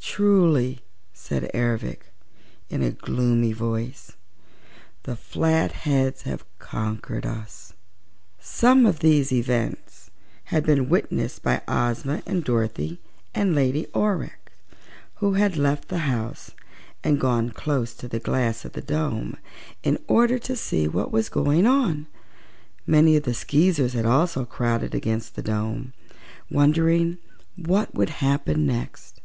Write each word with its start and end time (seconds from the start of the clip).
"Truly," 0.00 0.80
said 1.12 1.50
Ervic, 1.54 2.10
in 2.70 2.80
a 2.80 2.90
gloomy 2.92 3.52
voice, 3.52 4.12
"the 5.02 5.16
Flatheads 5.16 6.22
have 6.22 6.46
conquered 6.58 7.26
us!" 7.26 7.74
Some 8.40 8.86
of 8.86 9.00
these 9.00 9.32
events 9.34 10.08
had 10.44 10.64
been 10.64 10.88
witnessed 10.88 11.42
by 11.42 11.60
Ozma 11.68 12.22
and 12.24 12.42
Dorothy 12.42 13.02
and 13.34 13.54
Lady 13.54 13.84
Aurex, 13.92 14.50
who 15.16 15.34
had 15.34 15.58
left 15.58 15.88
the 15.88 15.98
house 16.08 16.52
and 17.04 17.20
gone 17.20 17.50
close 17.50 17.92
to 17.96 18.08
the 18.08 18.18
glass 18.18 18.64
of 18.64 18.72
the 18.72 18.80
dome, 18.80 19.36
in 19.82 19.98
order 20.08 20.38
to 20.38 20.56
see 20.56 20.88
what 20.88 21.12
was 21.12 21.28
going 21.28 21.66
on. 21.66 22.06
Many 22.86 23.14
of 23.18 23.24
the 23.24 23.34
Skeezers 23.34 23.92
had 23.92 24.06
also 24.06 24.46
crowded 24.46 24.94
against 24.94 25.34
the 25.36 25.42
dome, 25.42 25.92
wondering 26.50 27.18
what 27.56 27.94
would 27.94 28.08
happen 28.08 28.64
next. 28.64 29.20